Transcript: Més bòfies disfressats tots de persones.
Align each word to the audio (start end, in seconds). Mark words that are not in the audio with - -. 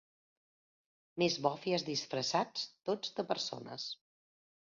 Més 1.23 1.35
bòfies 1.47 1.85
disfressats 1.89 2.65
tots 2.91 3.13
de 3.21 3.27
persones. 3.35 3.87